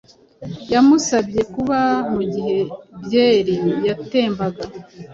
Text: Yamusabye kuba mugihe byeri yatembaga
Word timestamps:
Yamusabye 0.73 1.41
kuba 1.53 1.79
mugihe 2.13 2.57
byeri 3.03 3.55
yatembaga 3.87 4.63